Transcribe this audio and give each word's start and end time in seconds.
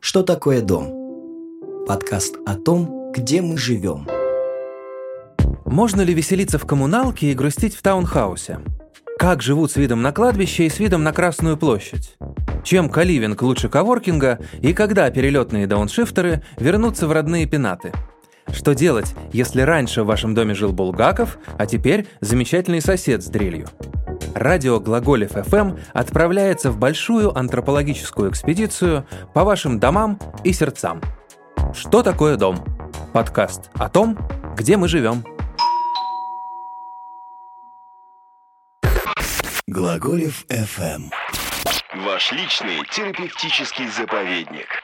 Что 0.00 0.22
такое 0.22 0.60
дом? 0.60 1.86
Подкаст 1.86 2.36
о 2.44 2.54
том, 2.56 3.12
где 3.12 3.40
мы 3.40 3.56
живем. 3.56 4.06
Можно 5.64 6.02
ли 6.02 6.12
веселиться 6.12 6.58
в 6.58 6.66
коммуналке 6.66 7.30
и 7.30 7.34
грустить 7.34 7.74
в 7.74 7.80
таунхаусе? 7.80 8.60
Как 9.18 9.40
живут 9.40 9.72
с 9.72 9.76
видом 9.76 10.02
на 10.02 10.12
кладбище 10.12 10.66
и 10.66 10.68
с 10.68 10.78
видом 10.78 11.02
на 11.02 11.14
Красную 11.14 11.56
площадь? 11.56 12.18
Чем 12.62 12.88
каливинг 12.88 13.42
лучше 13.42 13.68
коворкинга 13.68 14.38
и 14.60 14.72
когда 14.72 15.10
перелетные 15.10 15.66
дауншифтеры 15.66 16.42
вернутся 16.58 17.06
в 17.06 17.12
родные 17.12 17.46
пенаты? 17.46 17.92
Что 18.52 18.74
делать, 18.74 19.14
если 19.32 19.62
раньше 19.62 20.02
в 20.02 20.06
вашем 20.06 20.34
доме 20.34 20.54
жил 20.54 20.72
Булгаков, 20.72 21.38
а 21.58 21.66
теперь 21.66 22.06
замечательный 22.20 22.80
сосед 22.80 23.22
с 23.22 23.26
дрелью? 23.26 23.66
Радио 24.34 24.80
Глаголев 24.80 25.32
FM 25.32 25.78
отправляется 25.92 26.70
в 26.70 26.78
большую 26.78 27.36
антропологическую 27.36 28.30
экспедицию 28.30 29.06
по 29.32 29.44
вашим 29.44 29.78
домам 29.78 30.18
и 30.44 30.52
сердцам. 30.52 31.00
Что 31.74 32.02
такое 32.02 32.36
дом? 32.36 32.64
Подкаст 33.12 33.70
о 33.74 33.88
том, 33.88 34.18
где 34.56 34.76
мы 34.76 34.88
живем. 34.88 35.24
Глаголев 39.66 40.44
FM. 40.48 41.10
Ваш 41.94 42.32
личный 42.32 42.84
терапевтический 42.90 43.86
заповедник. 43.86 44.81